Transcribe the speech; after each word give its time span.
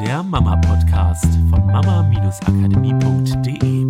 der 0.00 0.22
Mama-Podcast 0.22 1.24
von 1.48 1.66
mama-akademie.de. 1.66 3.86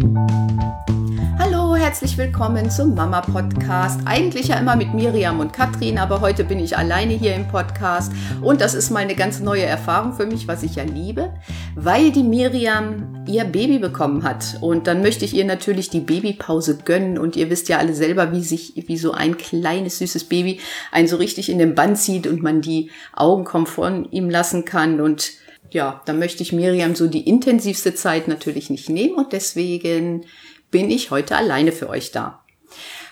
Hallo, 1.36 1.74
herzlich 1.74 2.16
willkommen 2.16 2.70
zum 2.70 2.94
Mama 2.94 3.22
Podcast. 3.22 3.98
Eigentlich 4.04 4.46
ja 4.48 4.60
immer 4.60 4.76
mit 4.76 4.94
Miriam 4.94 5.40
und 5.40 5.52
Katrin, 5.52 5.98
aber 5.98 6.20
heute 6.20 6.44
bin 6.44 6.60
ich 6.60 6.78
alleine 6.78 7.14
hier 7.14 7.34
im 7.34 7.48
Podcast 7.48 8.12
und 8.40 8.60
das 8.60 8.74
ist 8.74 8.90
mal 8.90 9.00
eine 9.00 9.16
ganz 9.16 9.40
neue 9.40 9.64
Erfahrung 9.64 10.12
für 10.12 10.26
mich, 10.26 10.46
was 10.46 10.62
ich 10.62 10.76
ja 10.76 10.84
liebe, 10.84 11.34
weil 11.74 12.12
die 12.12 12.22
Miriam 12.22 13.24
ihr 13.26 13.42
Baby 13.44 13.80
bekommen 13.80 14.22
hat 14.22 14.58
und 14.60 14.86
dann 14.86 15.02
möchte 15.02 15.24
ich 15.24 15.34
ihr 15.34 15.44
natürlich 15.44 15.90
die 15.90 15.98
Babypause 15.98 16.78
gönnen 16.84 17.18
und 17.18 17.34
ihr 17.34 17.50
wisst 17.50 17.68
ja 17.68 17.78
alle 17.78 17.94
selber, 17.94 18.30
wie 18.30 18.44
sich 18.44 18.74
wie 18.86 18.96
so 18.96 19.10
ein 19.10 19.38
kleines 19.38 19.98
süßes 19.98 20.22
Baby 20.24 20.60
einen 20.92 21.08
so 21.08 21.16
richtig 21.16 21.48
in 21.48 21.58
den 21.58 21.74
Bann 21.74 21.96
zieht 21.96 22.28
und 22.28 22.44
man 22.44 22.60
die 22.60 22.92
Augen 23.12 23.42
kaum 23.42 23.66
von 23.66 24.04
ihm 24.12 24.30
lassen 24.30 24.64
kann 24.64 25.00
und 25.00 25.32
ja, 25.70 26.02
da 26.06 26.12
möchte 26.12 26.42
ich 26.42 26.52
Miriam 26.52 26.94
so 26.94 27.06
die 27.06 27.28
intensivste 27.28 27.94
Zeit 27.94 28.28
natürlich 28.28 28.70
nicht 28.70 28.88
nehmen 28.88 29.14
und 29.14 29.32
deswegen 29.32 30.24
bin 30.70 30.90
ich 30.90 31.10
heute 31.10 31.36
alleine 31.36 31.72
für 31.72 31.88
euch 31.88 32.10
da. 32.12 32.42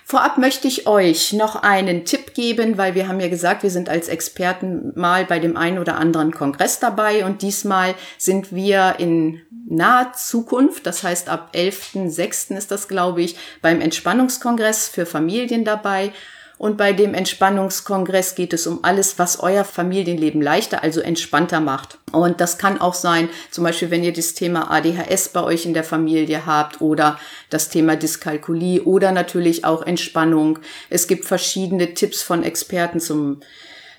Vorab 0.07 0.37
möchte 0.37 0.67
ich 0.67 0.85
euch 0.85 1.33
noch 1.33 1.55
einen 1.55 2.05
Tipp 2.05 2.35
geben, 2.35 2.77
weil 2.77 2.93
wir 2.93 3.07
haben 3.07 3.19
ja 3.19 3.27
gesagt, 3.27 3.63
wir 3.63 3.71
sind 3.71 3.89
als 3.89 4.07
Experten 4.07 4.91
mal 4.95 5.25
bei 5.25 5.39
dem 5.39 5.57
einen 5.57 5.79
oder 5.79 5.97
anderen 5.97 6.31
Kongress 6.31 6.79
dabei 6.79 7.25
und 7.25 7.41
diesmal 7.41 7.95
sind 8.19 8.53
wir 8.53 8.95
in 8.99 9.41
naher 9.67 10.13
Zukunft, 10.13 10.85
das 10.85 11.01
heißt 11.01 11.27
ab 11.27 11.53
11.06. 11.55 12.55
ist 12.55 12.69
das, 12.69 12.87
glaube 12.87 13.23
ich, 13.23 13.35
beim 13.63 13.81
Entspannungskongress 13.81 14.89
für 14.89 15.07
Familien 15.07 15.65
dabei 15.65 16.11
und 16.57 16.77
bei 16.77 16.93
dem 16.93 17.13
Entspannungskongress 17.13 18.35
geht 18.35 18.53
es 18.53 18.65
um 18.65 18.79
alles, 18.83 19.19
was 19.19 19.39
euer 19.39 19.65
Familienleben 19.65 20.41
leichter, 20.41 20.83
also 20.83 21.01
entspannter 21.01 21.59
macht. 21.59 21.97
Und 22.11 22.39
das 22.39 22.57
kann 22.57 22.79
auch 22.79 22.93
sein, 22.93 23.29
zum 23.51 23.65
Beispiel, 23.65 23.91
wenn 23.91 24.03
ihr 24.03 24.13
das 24.13 24.35
Thema 24.35 24.71
ADHS 24.71 25.29
bei 25.29 25.43
euch 25.43 25.65
in 25.65 25.73
der 25.73 25.83
Familie 25.83 26.45
habt 26.45 26.79
oder 26.79 27.19
das 27.49 27.69
Thema 27.69 27.97
Dyskalkulie 27.97 28.83
oder 28.83 29.11
natürlich 29.11 29.65
auch 29.65 29.85
Entspannung. 29.85 30.59
Es 30.89 31.07
gibt 31.07 31.25
verschiedene 31.25 31.93
Tipps 31.93 32.21
von 32.21 32.43
Experten 32.43 32.99
zum 32.99 33.41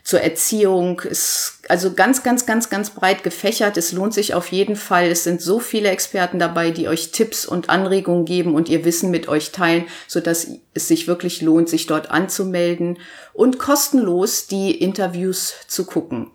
zur 0.06 0.20
Erziehung. 0.20 1.00
Ist 1.00 1.58
also 1.68 1.92
ganz, 1.92 2.22
ganz, 2.22 2.46
ganz, 2.46 2.70
ganz 2.70 2.90
breit 2.90 3.24
gefächert. 3.24 3.76
Es 3.76 3.90
lohnt 3.90 4.14
sich 4.14 4.34
auf 4.34 4.52
jeden 4.52 4.76
Fall. 4.76 5.10
Es 5.10 5.24
sind 5.24 5.42
so 5.42 5.58
viele 5.58 5.88
Experten 5.88 6.38
dabei, 6.38 6.70
die 6.70 6.86
euch 6.86 7.10
Tipps 7.10 7.44
und 7.44 7.68
Anregungen 7.70 8.24
geben 8.24 8.54
und 8.54 8.68
ihr 8.68 8.84
Wissen 8.84 9.10
mit 9.10 9.26
euch 9.26 9.50
teilen, 9.50 9.86
so 10.06 10.20
dass 10.20 10.46
es 10.74 10.86
sich 10.86 11.08
wirklich 11.08 11.42
lohnt, 11.42 11.68
sich 11.68 11.88
dort 11.88 12.12
anzumelden 12.12 12.98
und 13.32 13.58
kostenlos 13.58 14.46
die 14.46 14.70
Interviews 14.70 15.54
zu 15.66 15.84
gucken. 15.84 16.30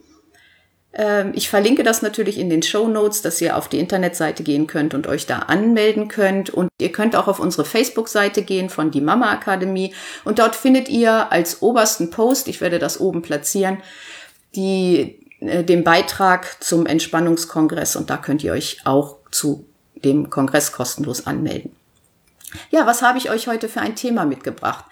Ähm, 0.94 1.32
ich 1.36 1.50
verlinke 1.50 1.84
das 1.84 2.02
natürlich 2.02 2.38
in 2.38 2.50
den 2.50 2.64
Show 2.64 2.88
Notes, 2.88 3.22
dass 3.22 3.40
ihr 3.42 3.58
auf 3.58 3.70
die 3.70 3.80
Internetseite 3.80 4.44
gehen 4.44 4.68
könnt 4.68 4.94
und 4.94 5.08
euch 5.08 5.26
da 5.26 5.40
anmelden 5.40 6.08
könnt. 6.08 6.50
Und 6.50 6.70
ihr 6.80 6.92
könnt 6.92 7.16
auch 7.16 7.28
auf 7.28 7.40
unsere 7.40 7.66
Facebook-Seite 7.66 8.42
gehen 8.44 8.70
von 8.70 8.92
die 8.92 9.02
Mama 9.02 9.32
Akademie. 9.32 9.94
Und 10.24 10.40
dort 10.40 10.56
findet 10.56 10.90
ihr 10.90 11.32
als 11.32 11.62
obersten 11.62 12.10
Post, 12.10 12.48
ich 12.48 12.62
werde 12.62 12.80
das 12.80 13.00
oben 13.00 13.22
platzieren, 13.22 13.78
die, 14.56 15.20
äh, 15.40 15.64
den 15.64 15.84
Beitrag 15.84 16.62
zum 16.64 16.86
Entspannungskongress. 16.86 17.96
Und 17.96 18.10
da 18.10 18.18
könnt 18.18 18.44
ihr 18.44 18.52
euch 18.54 18.82
auch 18.86 19.18
zu 19.32 19.66
dem 19.96 20.30
Kongress 20.30 20.72
kostenlos 20.72 21.26
anmelden. 21.28 21.76
Ja, 22.70 22.86
was 22.86 23.02
habe 23.02 23.18
ich 23.18 23.30
euch 23.30 23.48
heute 23.48 23.70
für 23.70 23.80
ein 23.80 23.96
Thema 23.96 24.26
mitgebracht? 24.26 24.86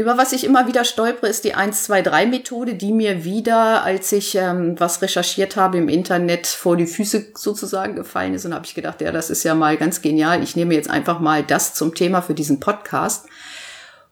Über 0.00 0.16
was 0.16 0.32
ich 0.32 0.44
immer 0.44 0.66
wieder 0.66 0.84
stolpere, 0.84 1.28
ist 1.28 1.44
die 1.44 1.54
1-2-3-Methode, 1.54 2.72
die 2.72 2.90
mir 2.90 3.22
wieder, 3.22 3.84
als 3.84 4.10
ich 4.12 4.34
ähm, 4.34 4.80
was 4.80 5.02
recherchiert 5.02 5.56
habe 5.56 5.76
im 5.76 5.90
Internet, 5.90 6.46
vor 6.46 6.78
die 6.78 6.86
Füße 6.86 7.32
sozusagen 7.34 7.96
gefallen 7.96 8.32
ist. 8.32 8.46
Und 8.46 8.54
habe 8.54 8.64
ich 8.64 8.74
gedacht, 8.74 9.02
ja, 9.02 9.12
das 9.12 9.28
ist 9.28 9.44
ja 9.44 9.54
mal 9.54 9.76
ganz 9.76 10.00
genial. 10.00 10.42
Ich 10.42 10.56
nehme 10.56 10.72
jetzt 10.72 10.88
einfach 10.88 11.20
mal 11.20 11.42
das 11.42 11.74
zum 11.74 11.94
Thema 11.94 12.22
für 12.22 12.32
diesen 12.32 12.60
Podcast. 12.60 13.26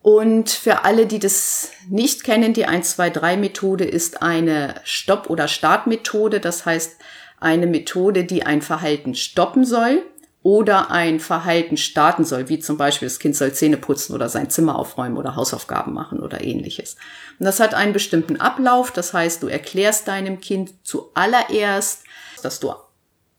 Und 0.02 0.50
für 0.50 0.84
alle, 0.84 1.06
die 1.06 1.20
das 1.20 1.70
nicht 1.88 2.22
kennen, 2.22 2.52
die 2.52 2.68
1-2-3-Methode 2.68 3.86
ist 3.86 4.20
eine 4.20 4.74
Stopp- 4.84 5.30
oder 5.30 5.48
Startmethode. 5.48 6.40
Das 6.40 6.66
heißt, 6.66 6.98
eine 7.40 7.66
Methode, 7.66 8.24
die 8.24 8.42
ein 8.42 8.60
Verhalten 8.60 9.14
stoppen 9.14 9.64
soll 9.64 10.02
oder 10.42 10.90
ein 10.90 11.20
Verhalten 11.20 11.76
starten 11.76 12.24
soll, 12.24 12.48
wie 12.48 12.58
zum 12.58 12.76
Beispiel 12.76 13.08
das 13.08 13.18
Kind 13.18 13.36
soll 13.36 13.52
Zähne 13.52 13.76
putzen 13.76 14.14
oder 14.14 14.28
sein 14.28 14.50
Zimmer 14.50 14.78
aufräumen 14.78 15.16
oder 15.16 15.36
Hausaufgaben 15.36 15.92
machen 15.92 16.20
oder 16.20 16.42
ähnliches. 16.42 16.96
Und 17.38 17.46
das 17.46 17.60
hat 17.60 17.74
einen 17.74 17.92
bestimmten 17.92 18.40
Ablauf, 18.40 18.90
das 18.90 19.12
heißt, 19.12 19.42
du 19.42 19.48
erklärst 19.48 20.08
deinem 20.08 20.40
Kind 20.40 20.72
zuallererst, 20.84 22.04
dass 22.42 22.60
du 22.60 22.72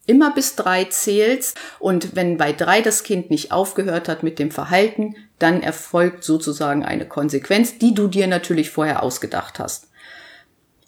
immer 0.05 0.31
bis 0.31 0.55
drei 0.55 0.85
zählst 0.85 1.57
und 1.77 2.15
wenn 2.15 2.37
bei 2.37 2.51
drei 2.51 2.81
das 2.81 3.03
Kind 3.03 3.29
nicht 3.29 3.51
aufgehört 3.51 4.09
hat 4.09 4.23
mit 4.23 4.39
dem 4.39 4.49
Verhalten, 4.49 5.15
dann 5.37 5.61
erfolgt 5.61 6.23
sozusagen 6.23 6.83
eine 6.83 7.07
Konsequenz, 7.07 7.77
die 7.77 7.93
du 7.93 8.07
dir 8.07 8.27
natürlich 8.27 8.71
vorher 8.71 9.03
ausgedacht 9.03 9.59
hast. 9.59 9.87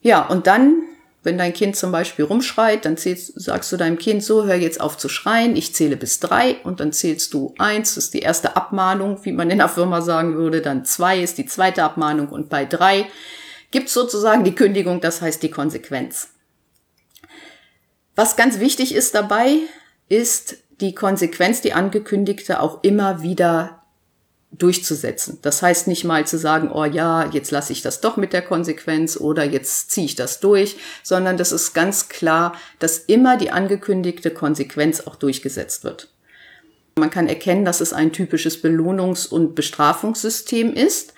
Ja, 0.01 0.25
und 0.25 0.47
dann 0.47 0.81
wenn 1.23 1.37
dein 1.37 1.53
Kind 1.53 1.75
zum 1.75 1.91
Beispiel 1.91 2.25
rumschreit, 2.25 2.85
dann 2.85 2.97
zählst, 2.97 3.39
sagst 3.39 3.71
du 3.71 3.77
deinem 3.77 3.97
Kind 3.97 4.23
so, 4.23 4.45
hör 4.45 4.55
jetzt 4.55 4.81
auf 4.81 4.97
zu 4.97 5.07
schreien, 5.07 5.55
ich 5.55 5.75
zähle 5.75 5.95
bis 5.95 6.19
drei 6.19 6.57
und 6.63 6.79
dann 6.79 6.91
zählst 6.91 7.33
du 7.33 7.53
eins, 7.59 7.95
das 7.95 8.05
ist 8.05 8.13
die 8.13 8.19
erste 8.19 8.55
Abmahnung, 8.55 9.19
wie 9.23 9.31
man 9.31 9.51
in 9.51 9.59
der 9.59 9.69
Firma 9.69 10.01
sagen 10.01 10.35
würde, 10.35 10.61
dann 10.61 10.83
zwei 10.83 11.19
ist 11.19 11.37
die 11.37 11.45
zweite 11.45 11.83
Abmahnung 11.83 12.29
und 12.29 12.49
bei 12.49 12.65
drei 12.65 13.05
gibt's 13.69 13.93
sozusagen 13.93 14.43
die 14.43 14.55
Kündigung, 14.55 14.99
das 14.99 15.21
heißt 15.21 15.43
die 15.43 15.51
Konsequenz. 15.51 16.29
Was 18.15 18.35
ganz 18.35 18.59
wichtig 18.59 18.93
ist 18.93 19.13
dabei, 19.13 19.57
ist 20.09 20.57
die 20.81 20.95
Konsequenz, 20.95 21.61
die 21.61 21.73
angekündigte, 21.73 22.59
auch 22.59 22.83
immer 22.83 23.21
wieder 23.21 23.80
durchzusetzen. 24.51 25.39
Das 25.41 25.61
heißt 25.61 25.87
nicht 25.87 26.03
mal 26.03 26.27
zu 26.27 26.37
sagen, 26.37 26.71
oh 26.71 26.83
ja, 26.83 27.29
jetzt 27.31 27.51
lasse 27.51 27.71
ich 27.71 27.81
das 27.81 28.01
doch 28.01 28.17
mit 28.17 28.33
der 28.33 28.41
Konsequenz 28.41 29.17
oder 29.17 29.43
jetzt 29.45 29.91
ziehe 29.91 30.05
ich 30.05 30.15
das 30.15 30.39
durch, 30.39 30.77
sondern 31.03 31.37
das 31.37 31.51
ist 31.51 31.73
ganz 31.73 32.09
klar, 32.09 32.55
dass 32.79 32.97
immer 32.97 33.37
die 33.37 33.51
angekündigte 33.51 34.29
Konsequenz 34.31 35.01
auch 35.01 35.15
durchgesetzt 35.15 35.83
wird. 35.83 36.09
Man 36.95 37.09
kann 37.09 37.27
erkennen, 37.27 37.63
dass 37.63 37.79
es 37.79 37.93
ein 37.93 38.11
typisches 38.11 38.61
Belohnungs- 38.61 39.29
und 39.29 39.55
Bestrafungssystem 39.55 40.73
ist. 40.73 41.13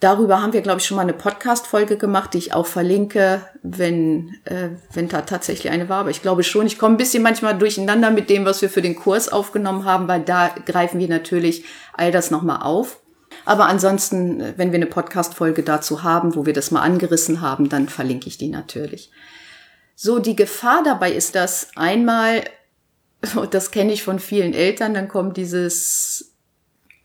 Darüber 0.00 0.42
haben 0.42 0.52
wir, 0.52 0.60
glaube 0.60 0.80
ich, 0.80 0.86
schon 0.86 0.96
mal 0.96 1.02
eine 1.02 1.14
Podcast-Folge 1.14 1.96
gemacht, 1.96 2.34
die 2.34 2.38
ich 2.38 2.52
auch 2.52 2.66
verlinke, 2.66 3.40
wenn, 3.62 4.36
äh, 4.44 4.68
wenn 4.92 5.08
da 5.08 5.22
tatsächlich 5.22 5.72
eine 5.72 5.88
war. 5.88 6.00
Aber 6.00 6.10
ich 6.10 6.20
glaube 6.20 6.44
schon, 6.44 6.66
ich 6.66 6.78
komme 6.78 6.96
ein 6.96 6.98
bisschen 6.98 7.22
manchmal 7.22 7.56
durcheinander 7.56 8.10
mit 8.10 8.28
dem, 8.28 8.44
was 8.44 8.60
wir 8.60 8.68
für 8.68 8.82
den 8.82 8.94
Kurs 8.94 9.30
aufgenommen 9.30 9.84
haben, 9.86 10.06
weil 10.06 10.20
da 10.20 10.54
greifen 10.66 11.00
wir 11.00 11.08
natürlich 11.08 11.64
all 11.94 12.12
das 12.12 12.30
nochmal 12.30 12.60
auf. 12.60 13.00
Aber 13.46 13.66
ansonsten, 13.66 14.52
wenn 14.58 14.70
wir 14.70 14.76
eine 14.76 14.86
Podcast-Folge 14.86 15.62
dazu 15.62 16.02
haben, 16.02 16.34
wo 16.34 16.44
wir 16.44 16.52
das 16.52 16.70
mal 16.70 16.82
angerissen 16.82 17.40
haben, 17.40 17.70
dann 17.70 17.88
verlinke 17.88 18.28
ich 18.28 18.36
die 18.36 18.48
natürlich. 18.48 19.10
So, 19.94 20.18
die 20.18 20.36
Gefahr 20.36 20.82
dabei 20.84 21.12
ist, 21.12 21.34
dass 21.34 21.70
einmal, 21.74 22.44
das 23.50 23.70
kenne 23.70 23.94
ich 23.94 24.02
von 24.02 24.18
vielen 24.18 24.52
Eltern, 24.52 24.92
dann 24.92 25.08
kommt 25.08 25.38
dieses 25.38 26.35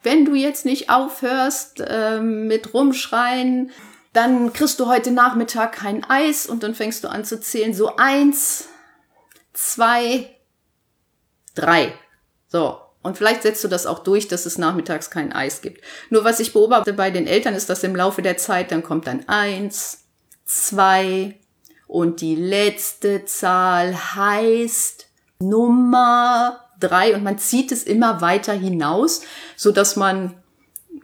wenn 0.03 0.25
du 0.25 0.35
jetzt 0.35 0.65
nicht 0.65 0.89
aufhörst 0.89 1.79
äh, 1.79 2.19
mit 2.19 2.73
rumschreien, 2.73 3.71
dann 4.13 4.51
kriegst 4.51 4.79
du 4.79 4.87
heute 4.87 5.11
Nachmittag 5.11 5.73
kein 5.73 6.03
Eis 6.03 6.45
und 6.45 6.63
dann 6.63 6.75
fängst 6.75 7.03
du 7.03 7.09
an 7.09 7.23
zu 7.23 7.39
zählen. 7.39 7.73
So 7.73 7.95
eins, 7.95 8.67
zwei, 9.53 10.35
drei. 11.55 11.93
So. 12.47 12.79
Und 13.03 13.17
vielleicht 13.17 13.41
setzt 13.41 13.63
du 13.63 13.67
das 13.67 13.87
auch 13.87 13.99
durch, 13.99 14.27
dass 14.27 14.45
es 14.45 14.59
nachmittags 14.59 15.09
kein 15.09 15.33
Eis 15.33 15.61
gibt. 15.61 15.83
Nur 16.11 16.23
was 16.23 16.39
ich 16.39 16.53
beobachte 16.53 16.93
bei 16.93 17.09
den 17.09 17.25
Eltern 17.25 17.55
ist, 17.55 17.67
dass 17.69 17.83
im 17.83 17.95
Laufe 17.95 18.21
der 18.21 18.37
Zeit 18.37 18.71
dann 18.71 18.83
kommt 18.83 19.07
dann 19.07 19.27
eins, 19.27 20.03
zwei 20.45 21.39
und 21.87 22.21
die 22.21 22.35
letzte 22.35 23.25
Zahl 23.25 24.15
heißt 24.15 25.07
Nummer 25.39 26.60
drei 26.81 27.15
und 27.15 27.23
man 27.23 27.37
zieht 27.37 27.71
es 27.71 27.83
immer 27.83 28.21
weiter 28.21 28.53
hinaus, 28.53 29.21
so 29.55 29.71
dass 29.71 29.95
man 29.95 30.35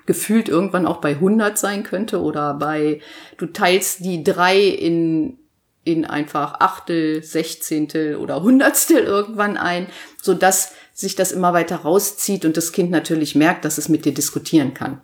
gefühlt 0.06 0.50
irgendwann 0.50 0.86
auch 0.86 0.98
bei 0.98 1.12
100 1.12 1.58
sein 1.58 1.84
könnte 1.84 2.22
oder 2.22 2.54
bei, 2.54 3.02
du 3.38 3.46
teilst 3.48 4.04
die 4.04 4.24
drei 4.24 4.60
in, 4.60 5.38
in 5.84 6.06
einfach 6.06 6.60
Achtel, 6.60 7.24
Sechzehntel 7.24 8.16
oder 8.16 8.42
Hundertstel 8.42 9.04
irgendwann 9.04 9.58
ein, 9.58 9.88
so 10.22 10.34
dass 10.34 10.74
sich 10.94 11.16
das 11.16 11.32
immer 11.32 11.54
weiter 11.54 11.78
rauszieht 11.78 12.44
und 12.44 12.58
das 12.58 12.72
Kind 12.72 12.90
natürlich 12.90 13.36
merkt, 13.36 13.66
dass 13.66 13.78
es 13.78 13.90
mit 13.90 14.06
dir 14.06 14.14
diskutieren 14.14 14.74
kann. 14.74 15.02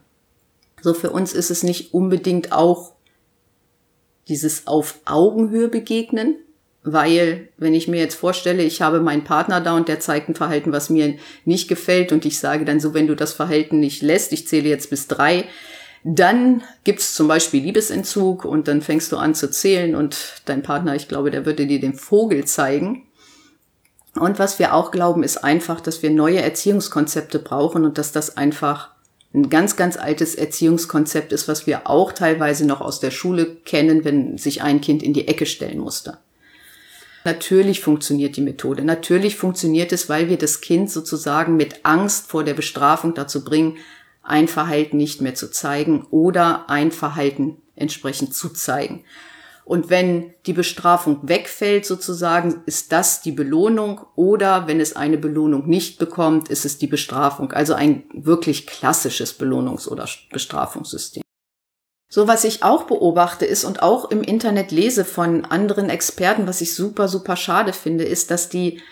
So 0.81 0.93
für 0.93 1.11
uns 1.11 1.33
ist 1.33 1.51
es 1.51 1.63
nicht 1.63 1.93
unbedingt 1.93 2.51
auch 2.51 2.93
dieses 4.27 4.67
auf 4.67 4.99
Augenhöhe 5.05 5.67
begegnen, 5.67 6.37
weil, 6.83 7.47
wenn 7.57 7.73
ich 7.73 7.87
mir 7.87 7.99
jetzt 7.99 8.15
vorstelle, 8.15 8.63
ich 8.63 8.81
habe 8.81 8.99
meinen 8.99 9.23
Partner 9.23 9.61
da 9.61 9.75
und 9.75 9.87
der 9.87 9.99
zeigt 9.99 10.29
ein 10.29 10.35
Verhalten, 10.35 10.71
was 10.71 10.89
mir 10.89 11.15
nicht 11.45 11.67
gefällt 11.67 12.11
und 12.11 12.25
ich 12.25 12.39
sage 12.39 12.65
dann 12.65 12.79
so, 12.79 12.93
wenn 12.93 13.07
du 13.07 13.15
das 13.15 13.33
Verhalten 13.33 13.79
nicht 13.79 14.01
lässt, 14.01 14.33
ich 14.33 14.47
zähle 14.47 14.69
jetzt 14.69 14.89
bis 14.89 15.07
drei, 15.07 15.45
Dann 16.03 16.63
gibt's 16.83 17.15
zum 17.15 17.29
Beispiel 17.29 17.63
Liebesentzug 17.63 18.43
und 18.43 18.67
dann 18.67 18.81
fängst 18.81 19.11
du 19.11 19.17
an 19.17 19.35
zu 19.35 19.49
zählen 19.49 19.95
und 19.95 20.41
dein 20.45 20.61
Partner, 20.61 20.95
ich 20.95 21.07
glaube, 21.07 21.31
der 21.31 21.45
würde 21.45 21.65
dir 21.65 21.79
den 21.79 21.93
Vogel 21.93 22.43
zeigen. 22.43 23.07
Und 24.19 24.37
was 24.37 24.59
wir 24.59 24.73
auch 24.73 24.91
glauben, 24.91 25.23
ist 25.23 25.37
einfach, 25.37 25.79
dass 25.79 26.03
wir 26.03 26.11
neue 26.11 26.41
Erziehungskonzepte 26.41 27.39
brauchen 27.39 27.85
und 27.85 27.97
dass 27.97 28.11
das 28.11 28.35
einfach 28.35 28.89
ein 29.33 29.49
ganz, 29.49 29.75
ganz 29.77 29.97
altes 29.97 30.35
Erziehungskonzept 30.35 31.31
ist, 31.31 31.47
was 31.47 31.65
wir 31.65 31.89
auch 31.89 32.11
teilweise 32.11 32.67
noch 32.67 32.81
aus 32.81 32.99
der 32.99 33.09
Schule 33.09 33.55
kennen, 33.65 34.03
wenn 34.03 34.37
sich 34.37 34.61
ein 34.61 34.81
Kind 34.81 35.01
in 35.01 35.13
die 35.13 35.27
Ecke 35.27 35.45
stellen 35.45 35.79
musste. 35.79 36.17
Natürlich 37.25 37.81
funktioniert 37.81 38.35
die 38.35 38.41
Methode. 38.41 38.83
Natürlich 38.83 39.37
funktioniert 39.37 39.91
es, 39.93 40.09
weil 40.09 40.29
wir 40.29 40.37
das 40.37 40.61
Kind 40.61 40.91
sozusagen 40.91 41.55
mit 41.55 41.81
Angst 41.83 42.27
vor 42.27 42.43
der 42.43 42.53
Bestrafung 42.53 43.13
dazu 43.13 43.43
bringen, 43.43 43.77
ein 44.23 44.47
Verhalten 44.47 44.97
nicht 44.97 45.21
mehr 45.21 45.35
zu 45.35 45.51
zeigen 45.51 46.05
oder 46.09 46.69
ein 46.69 46.91
Verhalten 46.91 47.57
entsprechend 47.75 48.33
zu 48.33 48.49
zeigen. 48.49 49.03
Und 49.65 49.89
wenn 49.89 50.33
die 50.45 50.53
Bestrafung 50.53 51.19
wegfällt 51.23 51.85
sozusagen, 51.85 52.63
ist 52.65 52.91
das 52.91 53.21
die 53.21 53.31
Belohnung 53.31 54.01
oder 54.15 54.67
wenn 54.67 54.81
es 54.81 54.95
eine 54.95 55.17
Belohnung 55.17 55.67
nicht 55.67 55.99
bekommt, 55.99 56.49
ist 56.49 56.65
es 56.65 56.77
die 56.77 56.87
Bestrafung. 56.87 57.53
Also 57.53 57.73
ein 57.73 58.03
wirklich 58.13 58.67
klassisches 58.67 59.39
Belohnungs- 59.39 59.87
oder 59.87 60.05
Bestrafungssystem. 60.31 61.22
So 62.13 62.27
was 62.27 62.43
ich 62.43 62.61
auch 62.61 62.83
beobachte 62.83 63.43
ist 63.43 63.63
und 63.63 63.81
auch 63.81 64.11
im 64.11 64.21
Internet 64.21 64.69
lese 64.69 65.03
von 65.03 65.45
anderen 65.45 65.89
Experten, 65.89 66.45
was 66.45 66.61
ich 66.61 66.75
super, 66.75 67.07
super 67.07 67.35
schade 67.35 67.73
finde, 67.73 68.03
ist, 68.03 68.29
dass 68.29 68.49
die 68.49 68.83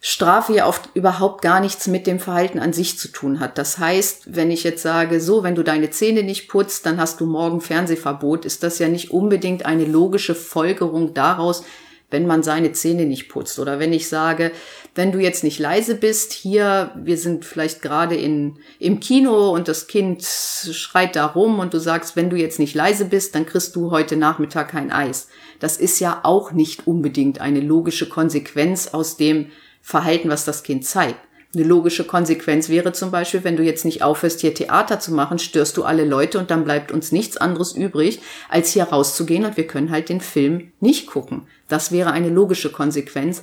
Strafe 0.00 0.54
ja 0.54 0.66
oft 0.66 0.88
überhaupt 0.94 1.42
gar 1.42 1.60
nichts 1.60 1.88
mit 1.88 2.06
dem 2.06 2.18
Verhalten 2.18 2.58
an 2.58 2.72
sich 2.72 2.98
zu 2.98 3.08
tun 3.08 3.38
hat. 3.38 3.58
Das 3.58 3.76
heißt, 3.76 4.34
wenn 4.34 4.50
ich 4.50 4.64
jetzt 4.64 4.82
sage, 4.82 5.20
so, 5.20 5.42
wenn 5.42 5.56
du 5.56 5.62
deine 5.62 5.90
Zähne 5.90 6.22
nicht 6.22 6.48
putzt, 6.48 6.86
dann 6.86 6.98
hast 6.98 7.20
du 7.20 7.26
morgen 7.26 7.60
Fernsehverbot, 7.60 8.46
ist 8.46 8.62
das 8.62 8.78
ja 8.78 8.88
nicht 8.88 9.10
unbedingt 9.10 9.66
eine 9.66 9.84
logische 9.84 10.34
Folgerung 10.34 11.12
daraus, 11.12 11.64
wenn 12.10 12.26
man 12.26 12.42
seine 12.42 12.72
Zähne 12.72 13.06
nicht 13.06 13.28
putzt. 13.28 13.58
Oder 13.58 13.78
wenn 13.78 13.92
ich 13.92 14.08
sage, 14.08 14.52
wenn 14.94 15.12
du 15.12 15.18
jetzt 15.18 15.44
nicht 15.44 15.58
leise 15.58 15.94
bist, 15.94 16.32
hier, 16.32 16.90
wir 16.96 17.16
sind 17.16 17.44
vielleicht 17.44 17.82
gerade 17.82 18.16
in, 18.16 18.58
im 18.78 19.00
Kino 19.00 19.50
und 19.50 19.68
das 19.68 19.86
Kind 19.86 20.22
schreit 20.24 21.16
da 21.16 21.26
rum 21.26 21.58
und 21.58 21.72
du 21.74 21.78
sagst, 21.78 22.16
wenn 22.16 22.30
du 22.30 22.36
jetzt 22.36 22.58
nicht 22.58 22.74
leise 22.74 23.04
bist, 23.04 23.34
dann 23.34 23.46
kriegst 23.46 23.76
du 23.76 23.90
heute 23.90 24.16
Nachmittag 24.16 24.70
kein 24.70 24.90
Eis. 24.90 25.28
Das 25.58 25.76
ist 25.76 26.00
ja 26.00 26.20
auch 26.24 26.52
nicht 26.52 26.86
unbedingt 26.86 27.40
eine 27.40 27.60
logische 27.60 28.08
Konsequenz 28.08 28.88
aus 28.88 29.16
dem, 29.16 29.46
Verhalten, 29.82 30.28
was 30.28 30.44
das 30.44 30.62
Kind 30.62 30.84
zeigt. 30.84 31.20
Eine 31.52 31.64
logische 31.64 32.04
Konsequenz 32.04 32.68
wäre 32.68 32.92
zum 32.92 33.10
Beispiel, 33.10 33.42
wenn 33.42 33.56
du 33.56 33.64
jetzt 33.64 33.84
nicht 33.84 34.02
aufhörst, 34.02 34.40
hier 34.40 34.54
Theater 34.54 35.00
zu 35.00 35.12
machen, 35.12 35.40
störst 35.40 35.76
du 35.76 35.82
alle 35.82 36.04
Leute 36.04 36.38
und 36.38 36.50
dann 36.50 36.62
bleibt 36.62 36.92
uns 36.92 37.10
nichts 37.10 37.36
anderes 37.36 37.72
übrig, 37.72 38.20
als 38.48 38.72
hier 38.72 38.84
rauszugehen 38.84 39.44
und 39.44 39.56
wir 39.56 39.66
können 39.66 39.90
halt 39.90 40.08
den 40.08 40.20
Film 40.20 40.70
nicht 40.78 41.08
gucken. 41.08 41.48
Das 41.66 41.90
wäre 41.90 42.12
eine 42.12 42.28
logische 42.28 42.70
Konsequenz, 42.70 43.42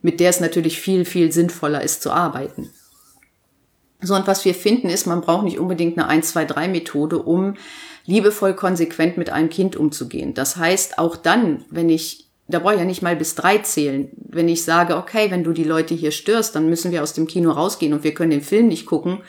mit 0.00 0.20
der 0.20 0.30
es 0.30 0.40
natürlich 0.40 0.80
viel, 0.80 1.04
viel 1.04 1.32
sinnvoller 1.32 1.82
ist 1.82 2.02
zu 2.02 2.12
arbeiten. 2.12 2.70
So, 4.00 4.14
und 4.14 4.26
was 4.26 4.44
wir 4.44 4.54
finden 4.54 4.88
ist, 4.88 5.06
man 5.06 5.20
braucht 5.20 5.44
nicht 5.44 5.58
unbedingt 5.58 5.98
eine 5.98 6.08
1, 6.08 6.30
2, 6.30 6.46
3 6.46 6.68
Methode, 6.68 7.18
um 7.18 7.54
liebevoll 8.06 8.54
konsequent 8.54 9.16
mit 9.18 9.30
einem 9.30 9.48
Kind 9.48 9.76
umzugehen. 9.76 10.34
Das 10.34 10.56
heißt, 10.56 10.98
auch 10.98 11.16
dann, 11.16 11.64
wenn 11.70 11.88
ich 11.88 12.26
da 12.46 12.58
brauche 12.58 12.74
ich 12.74 12.80
ja 12.80 12.84
nicht 12.84 13.02
mal 13.02 13.16
bis 13.16 13.34
drei 13.34 13.58
zählen. 13.58 14.10
Wenn 14.16 14.48
ich 14.48 14.64
sage, 14.64 14.96
okay, 14.96 15.30
wenn 15.30 15.44
du 15.44 15.52
die 15.52 15.64
Leute 15.64 15.94
hier 15.94 16.10
störst, 16.10 16.54
dann 16.54 16.68
müssen 16.68 16.92
wir 16.92 17.02
aus 17.02 17.14
dem 17.14 17.26
Kino 17.26 17.50
rausgehen 17.50 17.94
und 17.94 18.04
wir 18.04 18.14
können 18.14 18.30
den 18.30 18.42
Film 18.42 18.68
nicht 18.68 18.86
gucken, 18.86 19.22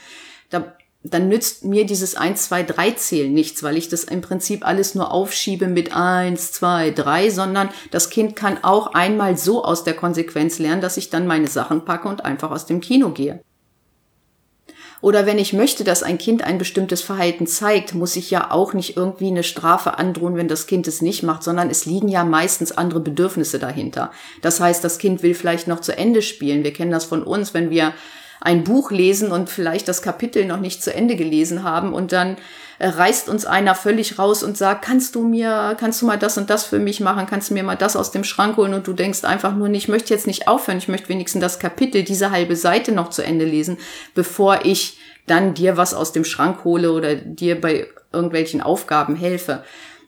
da, 0.49 0.75
dann 1.03 1.29
nützt 1.29 1.63
mir 1.63 1.85
dieses 1.85 2.15
eins, 2.15 2.45
zwei, 2.45 2.63
drei 2.63 2.91
zählen 2.91 3.33
nichts, 3.33 3.63
weil 3.63 3.77
ich 3.77 3.87
das 3.87 4.03
im 4.03 4.21
Prinzip 4.21 4.67
alles 4.67 4.95
nur 4.95 5.11
aufschiebe 5.11 5.67
mit 5.67 5.95
eins, 5.95 6.51
zwei, 6.51 6.91
drei, 6.91 7.29
sondern 7.29 7.69
das 7.91 8.09
Kind 8.09 8.35
kann 8.35 8.63
auch 8.63 8.93
einmal 8.93 9.37
so 9.37 9.63
aus 9.63 9.83
der 9.83 9.93
Konsequenz 9.93 10.59
lernen, 10.59 10.81
dass 10.81 10.97
ich 10.97 11.09
dann 11.09 11.27
meine 11.27 11.47
Sachen 11.47 11.85
packe 11.85 12.09
und 12.09 12.25
einfach 12.25 12.51
aus 12.51 12.65
dem 12.65 12.81
Kino 12.81 13.11
gehe. 13.11 13.41
Oder 15.01 15.25
wenn 15.25 15.37
ich 15.37 15.53
möchte, 15.53 15.83
dass 15.83 16.03
ein 16.03 16.17
Kind 16.17 16.43
ein 16.43 16.57
bestimmtes 16.57 17.01
Verhalten 17.01 17.47
zeigt, 17.47 17.93
muss 17.93 18.15
ich 18.15 18.31
ja 18.31 18.51
auch 18.51 18.73
nicht 18.73 18.97
irgendwie 18.97 19.27
eine 19.27 19.43
Strafe 19.43 19.97
androhen, 19.97 20.35
wenn 20.35 20.47
das 20.47 20.67
Kind 20.67 20.87
es 20.87 21.01
nicht 21.01 21.23
macht, 21.23 21.43
sondern 21.43 21.69
es 21.69 21.85
liegen 21.85 22.07
ja 22.07 22.23
meistens 22.23 22.71
andere 22.71 22.99
Bedürfnisse 22.99 23.59
dahinter. 23.59 24.11
Das 24.41 24.59
heißt, 24.59 24.83
das 24.83 24.97
Kind 24.97 25.21
will 25.21 25.35
vielleicht 25.35 25.67
noch 25.67 25.81
zu 25.81 25.97
Ende 25.97 26.21
spielen. 26.21 26.63
Wir 26.63 26.73
kennen 26.73 26.91
das 26.91 27.05
von 27.05 27.23
uns, 27.23 27.53
wenn 27.53 27.69
wir 27.69 27.93
ein 28.41 28.63
Buch 28.63 28.91
lesen 28.91 29.31
und 29.31 29.49
vielleicht 29.49 29.87
das 29.87 30.01
Kapitel 30.01 30.45
noch 30.45 30.59
nicht 30.59 30.83
zu 30.83 30.93
Ende 30.93 31.15
gelesen 31.15 31.63
haben. 31.63 31.93
Und 31.93 32.11
dann 32.11 32.37
äh, 32.79 32.87
reißt 32.87 33.29
uns 33.29 33.45
einer 33.45 33.75
völlig 33.75 34.19
raus 34.19 34.43
und 34.43 34.57
sagt, 34.57 34.83
kannst 34.83 35.15
du 35.15 35.27
mir, 35.27 35.75
kannst 35.79 36.01
du 36.01 36.05
mal 36.05 36.17
das 36.17 36.37
und 36.37 36.49
das 36.49 36.65
für 36.65 36.79
mich 36.79 36.99
machen, 36.99 37.25
kannst 37.27 37.49
du 37.49 37.53
mir 37.53 37.63
mal 37.63 37.75
das 37.75 37.95
aus 37.95 38.11
dem 38.11 38.23
Schrank 38.23 38.57
holen? 38.57 38.73
Und 38.73 38.87
du 38.87 38.93
denkst 38.93 39.23
einfach 39.23 39.55
nur, 39.55 39.69
ich 39.69 39.87
möchte 39.87 40.13
jetzt 40.13 40.27
nicht 40.27 40.47
aufhören, 40.47 40.77
ich 40.77 40.87
möchte 40.87 41.09
wenigstens 41.09 41.41
das 41.41 41.59
Kapitel, 41.59 42.03
diese 42.03 42.31
halbe 42.31 42.55
Seite 42.55 42.91
noch 42.91 43.09
zu 43.09 43.23
Ende 43.23 43.45
lesen, 43.45 43.77
bevor 44.13 44.65
ich 44.65 44.97
dann 45.27 45.53
dir 45.53 45.77
was 45.77 45.93
aus 45.93 46.11
dem 46.11 46.23
Schrank 46.23 46.63
hole 46.63 46.91
oder 46.91 47.15
dir 47.15 47.59
bei 47.59 47.87
irgendwelchen 48.13 48.61
Aufgaben 48.61 49.15
helfe. 49.15 49.63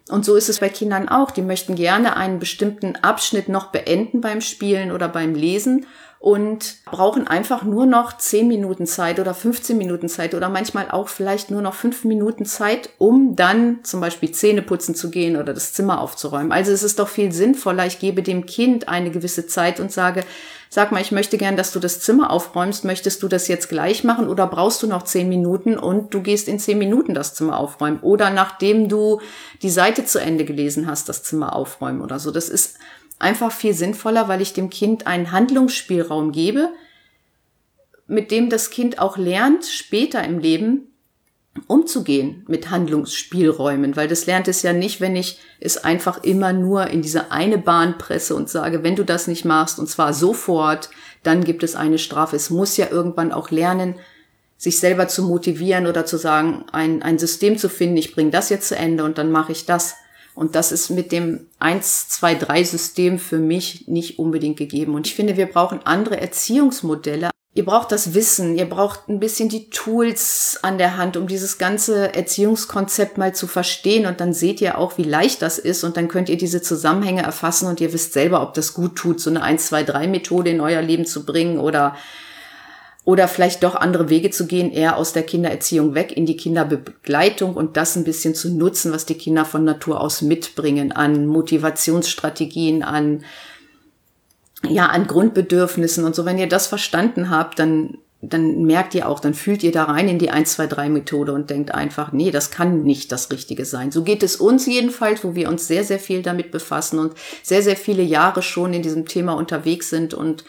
Und 0.09 0.25
so 0.25 0.35
ist 0.35 0.49
es 0.49 0.59
bei 0.59 0.69
Kindern 0.69 1.09
auch. 1.09 1.31
Die 1.31 1.41
möchten 1.41 1.75
gerne 1.75 2.15
einen 2.15 2.39
bestimmten 2.39 2.95
Abschnitt 2.95 3.49
noch 3.49 3.67
beenden 3.67 4.21
beim 4.21 4.41
Spielen 4.41 4.91
oder 4.91 5.09
beim 5.09 5.35
Lesen 5.35 5.85
und 6.19 6.77
brauchen 6.85 7.27
einfach 7.27 7.63
nur 7.63 7.85
noch 7.85 8.17
10 8.17 8.47
Minuten 8.47 8.87
Zeit 8.87 9.19
oder 9.19 9.33
15 9.33 9.77
Minuten 9.77 10.09
Zeit 10.09 10.33
oder 10.33 10.49
manchmal 10.49 10.89
auch 10.89 11.09
vielleicht 11.09 11.51
nur 11.51 11.61
noch 11.61 11.75
5 11.75 12.05
Minuten 12.05 12.45
Zeit, 12.45 12.89
um 12.97 13.35
dann 13.35 13.83
zum 13.83 14.01
Beispiel 14.01 14.31
Zähne 14.31 14.63
putzen 14.63 14.95
zu 14.95 15.11
gehen 15.11 15.37
oder 15.37 15.53
das 15.53 15.73
Zimmer 15.73 16.01
aufzuräumen. 16.01 16.51
Also 16.51 16.71
es 16.71 16.81
ist 16.81 16.97
doch 16.99 17.07
viel 17.07 17.31
sinnvoller, 17.31 17.85
ich 17.85 17.99
gebe 17.99 18.23
dem 18.23 18.47
Kind 18.47 18.89
eine 18.89 19.11
gewisse 19.11 19.45
Zeit 19.45 19.79
und 19.79 19.91
sage, 19.91 20.23
sag 20.69 20.91
mal, 20.91 21.01
ich 21.01 21.11
möchte 21.11 21.37
gern, 21.37 21.57
dass 21.57 21.71
du 21.71 21.79
das 21.79 21.99
Zimmer 22.01 22.31
aufräumst. 22.31 22.83
Möchtest 22.83 23.23
du 23.23 23.27
das 23.27 23.47
jetzt 23.47 23.69
gleich 23.69 24.03
machen 24.03 24.27
oder 24.27 24.47
brauchst 24.47 24.83
du 24.83 24.87
noch 24.87 25.03
10 25.03 25.29
Minuten 25.29 25.77
und 25.77 26.13
du 26.13 26.21
gehst 26.21 26.47
in 26.47 26.59
10 26.59 26.77
Minuten 26.77 27.13
das 27.13 27.33
Zimmer 27.33 27.57
aufräumen 27.59 27.99
oder 28.01 28.29
nachdem 28.29 28.89
du 28.89 29.21
die 29.61 29.69
Seite 29.69 30.05
zu 30.05 30.19
Ende 30.19 30.45
gelesen 30.45 30.87
hast, 30.87 31.09
das 31.09 31.23
Zimmer 31.23 31.55
aufräumen 31.55 32.01
oder 32.01 32.19
so. 32.19 32.31
Das 32.31 32.49
ist 32.49 32.77
einfach 33.19 33.51
viel 33.51 33.73
sinnvoller, 33.73 34.27
weil 34.27 34.41
ich 34.41 34.53
dem 34.53 34.69
Kind 34.69 35.07
einen 35.07 35.31
Handlungsspielraum 35.31 36.31
gebe, 36.31 36.69
mit 38.07 38.31
dem 38.31 38.49
das 38.49 38.69
Kind 38.69 38.99
auch 38.99 39.17
lernt, 39.17 39.65
später 39.65 40.23
im 40.23 40.39
Leben 40.39 40.93
umzugehen 41.67 42.43
mit 42.47 42.69
Handlungsspielräumen, 42.69 43.95
weil 43.95 44.07
das 44.07 44.25
lernt 44.25 44.47
es 44.47 44.61
ja 44.61 44.73
nicht, 44.73 45.01
wenn 45.01 45.15
ich 45.15 45.39
es 45.59 45.77
einfach 45.77 46.23
immer 46.23 46.53
nur 46.53 46.87
in 46.87 47.01
diese 47.01 47.31
eine 47.31 47.57
Bahn 47.57 47.97
presse 47.97 48.35
und 48.35 48.49
sage, 48.49 48.83
wenn 48.83 48.95
du 48.95 49.03
das 49.03 49.27
nicht 49.27 49.45
machst 49.45 49.79
und 49.79 49.87
zwar 49.89 50.13
sofort, 50.13 50.89
dann 51.23 51.43
gibt 51.43 51.63
es 51.63 51.75
eine 51.75 51.97
Strafe. 51.97 52.35
Es 52.35 52.49
muss 52.49 52.77
ja 52.77 52.87
irgendwann 52.89 53.31
auch 53.31 53.51
lernen, 53.51 53.95
sich 54.57 54.79
selber 54.79 55.07
zu 55.07 55.23
motivieren 55.23 55.87
oder 55.87 56.05
zu 56.05 56.17
sagen, 56.17 56.65
ein, 56.71 57.03
ein 57.03 57.19
System 57.19 57.57
zu 57.57 57.69
finden, 57.69 57.97
ich 57.97 58.13
bringe 58.13 58.31
das 58.31 58.49
jetzt 58.49 58.69
zu 58.69 58.75
Ende 58.75 59.03
und 59.03 59.17
dann 59.17 59.31
mache 59.31 59.51
ich 59.51 59.65
das. 59.65 59.95
Und 60.33 60.53
das 60.55 60.71
ist 60.71 60.89
mit 60.89 61.11
dem 61.11 61.47
1, 61.57 62.09
2, 62.09 62.35
3 62.35 62.63
System 62.63 63.17
für 63.17 63.39
mich 63.39 63.87
nicht 63.87 64.19
unbedingt 64.19 64.57
gegeben. 64.57 64.93
Und 64.93 65.07
ich 65.07 65.15
finde, 65.15 65.35
wir 65.35 65.47
brauchen 65.47 65.79
andere 65.83 66.21
Erziehungsmodelle. 66.21 67.31
Ihr 67.57 67.65
braucht 67.65 67.91
das 67.91 68.13
Wissen, 68.13 68.55
ihr 68.55 68.69
braucht 68.69 69.09
ein 69.09 69.19
bisschen 69.19 69.49
die 69.49 69.71
Tools 69.71 70.59
an 70.61 70.77
der 70.77 70.95
Hand, 70.95 71.17
um 71.17 71.25
dieses 71.25 71.57
ganze 71.57 72.13
Erziehungskonzept 72.13 73.17
mal 73.17 73.33
zu 73.33 73.47
verstehen. 73.47 74.05
Und 74.05 74.21
dann 74.21 74.31
seht 74.31 74.61
ihr 74.61 74.77
auch, 74.77 74.99
wie 74.99 75.03
leicht 75.03 75.41
das 75.41 75.57
ist. 75.57 75.83
Und 75.83 75.97
dann 75.97 76.07
könnt 76.07 76.29
ihr 76.29 76.37
diese 76.37 76.61
Zusammenhänge 76.61 77.23
erfassen 77.23 77.67
und 77.67 77.81
ihr 77.81 77.93
wisst 77.93 78.13
selber, 78.13 78.43
ob 78.43 78.53
das 78.53 78.75
gut 78.75 78.95
tut, 78.95 79.19
so 79.19 79.31
eine 79.31 79.41
1, 79.41 79.65
2, 79.65 79.81
3 79.85 80.07
Methode 80.07 80.51
in 80.51 80.61
euer 80.61 80.83
Leben 80.83 81.07
zu 81.07 81.25
bringen 81.25 81.57
oder 81.57 81.95
oder 83.05 83.27
vielleicht 83.27 83.63
doch 83.63 83.73
andere 83.73 84.09
Wege 84.09 84.29
zu 84.29 84.45
gehen, 84.45 84.71
eher 84.71 84.97
aus 84.97 85.13
der 85.13 85.23
Kindererziehung 85.23 85.95
weg 85.95 86.15
in 86.15 86.27
die 86.27 86.37
Kinderbegleitung 86.37 87.55
und 87.55 87.75
das 87.75 87.95
ein 87.95 88.03
bisschen 88.03 88.35
zu 88.35 88.53
nutzen, 88.53 88.91
was 88.91 89.07
die 89.07 89.15
Kinder 89.15 89.45
von 89.45 89.63
Natur 89.63 89.99
aus 90.01 90.21
mitbringen 90.21 90.91
an 90.91 91.25
Motivationsstrategien, 91.25 92.83
an 92.83 93.23
ja, 94.63 94.87
an 94.87 95.07
Grundbedürfnissen 95.07 96.03
und 96.03 96.15
so. 96.15 96.25
Wenn 96.25 96.37
ihr 96.37 96.49
das 96.49 96.67
verstanden 96.67 97.29
habt, 97.29 97.59
dann 97.59 97.97
dann 98.21 98.63
merkt 98.63 98.95
ihr 98.95 99.07
auch, 99.07 99.19
dann 99.19 99.35
fühlt 99.35 99.61
ihr 99.61 99.71
da 99.71 99.83
rein 99.83 100.09
in 100.09 100.17
die 100.17 100.31
1, 100.31 100.53
2, 100.53 100.67
3 100.67 100.89
Methode 100.89 101.33
und 101.33 101.51
denkt 101.51 101.73
einfach, 101.73 102.11
nee, 102.11 102.31
das 102.31 102.49
kann 102.49 102.81
nicht 102.81 103.11
das 103.11 103.31
Richtige 103.31 103.63
sein. 103.63 103.91
So 103.91 104.03
geht 104.03 104.23
es 104.23 104.37
uns 104.37 104.65
jedenfalls, 104.65 105.23
wo 105.23 105.35
wir 105.35 105.49
uns 105.49 105.67
sehr, 105.67 105.83
sehr 105.83 105.99
viel 105.99 106.23
damit 106.23 106.51
befassen 106.51 106.97
und 106.97 107.13
sehr, 107.43 107.61
sehr 107.61 107.77
viele 107.77 108.01
Jahre 108.01 108.41
schon 108.41 108.73
in 108.73 108.81
diesem 108.81 109.05
Thema 109.05 109.33
unterwegs 109.33 109.89
sind 109.89 110.15
und 110.15 110.45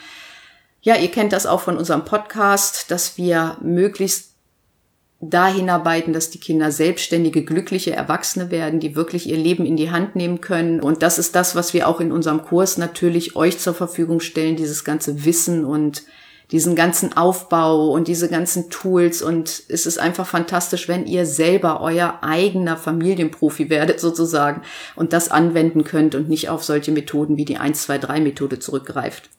ja, 0.81 0.97
ihr 0.97 1.11
kennt 1.11 1.33
das 1.33 1.45
auch 1.45 1.61
von 1.61 1.77
unserem 1.77 2.05
Podcast, 2.05 2.91
dass 2.91 3.19
wir 3.19 3.59
möglichst 3.61 4.33
dahin 5.21 5.69
arbeiten, 5.69 6.13
dass 6.13 6.31
die 6.31 6.39
Kinder 6.39 6.71
selbstständige, 6.71 7.45
glückliche 7.45 7.93
Erwachsene 7.93 8.51
werden, 8.51 8.79
die 8.79 8.95
wirklich 8.95 9.29
ihr 9.29 9.37
Leben 9.37 9.67
in 9.67 9.77
die 9.77 9.91
Hand 9.91 10.15
nehmen 10.15 10.41
können. 10.41 10.81
Und 10.81 11.03
das 11.03 11.19
ist 11.19 11.35
das, 11.35 11.57
was 11.57 11.75
wir 11.75 11.89
auch 11.89 12.01
in 12.01 12.13
unserem 12.13 12.43
Kurs 12.43 12.79
natürlich 12.79 13.35
euch 13.35 13.59
zur 13.59 13.75
Verfügung 13.75 14.21
stellen, 14.21 14.57
dieses 14.57 14.85
ganze 14.85 15.25
Wissen 15.25 15.65
und 15.65 16.05
diesen 16.53 16.77
ganzen 16.77 17.15
Aufbau 17.17 17.91
und 17.91 18.09
diese 18.09 18.29
ganzen 18.29 18.71
Tools. 18.71 19.21
Und 19.21 19.65
es 19.69 19.87
ist 19.87 19.99
einfach 19.99 20.27
fantastisch, 20.27 20.89
wenn 20.89 21.05
ihr 21.05 21.27
selber 21.27 21.81
euer 21.81 22.21
eigener 22.23 22.77
Familienprofi 22.77 23.71
werdet 23.71 23.99
sozusagen 24.01 24.63
und 24.95 25.13
das 25.13 25.31
anwenden 25.31 25.83
könnt 25.83 26.15
und 26.15 26.29
nicht 26.29 26.49
auf 26.49 26.63
solche 26.63 26.93
Methoden 26.93 27.37
wie 27.37 27.45
die 27.45 27.59
1, 27.59 27.83
2, 27.83 27.99
3 27.99 28.21
Methode 28.21 28.61
zurückgreift. 28.61 29.31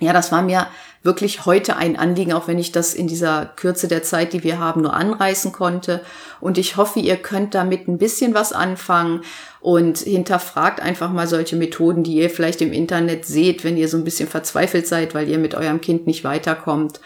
Ja, 0.00 0.12
das 0.12 0.32
war 0.32 0.42
mir 0.42 0.66
wirklich 1.04 1.46
heute 1.46 1.76
ein 1.76 1.96
Anliegen, 1.96 2.32
auch 2.32 2.48
wenn 2.48 2.58
ich 2.58 2.72
das 2.72 2.94
in 2.94 3.06
dieser 3.06 3.46
Kürze 3.46 3.86
der 3.86 4.02
Zeit, 4.02 4.32
die 4.32 4.42
wir 4.42 4.58
haben, 4.58 4.82
nur 4.82 4.94
anreißen 4.94 5.52
konnte. 5.52 6.00
Und 6.40 6.58
ich 6.58 6.76
hoffe, 6.76 6.98
ihr 6.98 7.16
könnt 7.16 7.54
damit 7.54 7.86
ein 7.86 7.98
bisschen 7.98 8.34
was 8.34 8.52
anfangen 8.52 9.22
und 9.60 9.98
hinterfragt 9.98 10.80
einfach 10.80 11.12
mal 11.12 11.28
solche 11.28 11.54
Methoden, 11.54 12.02
die 12.02 12.14
ihr 12.14 12.30
vielleicht 12.30 12.60
im 12.60 12.72
Internet 12.72 13.24
seht, 13.24 13.62
wenn 13.62 13.76
ihr 13.76 13.88
so 13.88 13.96
ein 13.96 14.04
bisschen 14.04 14.28
verzweifelt 14.28 14.88
seid, 14.88 15.14
weil 15.14 15.28
ihr 15.28 15.38
mit 15.38 15.54
eurem 15.54 15.80
Kind 15.80 16.06
nicht 16.08 16.24
weiterkommt. 16.24 17.00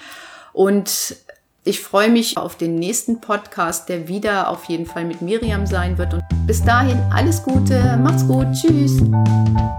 Und 0.52 1.16
ich 1.64 1.80
freue 1.80 2.10
mich 2.10 2.38
auf 2.38 2.56
den 2.56 2.76
nächsten 2.76 3.20
Podcast, 3.20 3.88
der 3.88 4.08
wieder 4.08 4.48
auf 4.48 4.64
jeden 4.64 4.86
Fall 4.86 5.04
mit 5.04 5.22
Miriam 5.22 5.66
sein 5.66 5.98
wird. 5.98 6.14
Und 6.14 6.22
bis 6.46 6.62
dahin 6.62 6.98
alles 7.10 7.42
Gute, 7.42 7.98
macht's 8.02 8.26
gut, 8.26 8.46
tschüss. 8.52 9.02